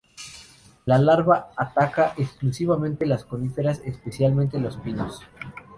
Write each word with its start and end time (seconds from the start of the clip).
La 0.85 0.97
larva 0.97 1.51
ataca 1.55 2.15
exclusivamente 2.17 3.05
las 3.05 3.23
coníferas, 3.23 3.83
especialmente 3.85 4.59
los 4.59 4.77
pinos. 4.77 5.21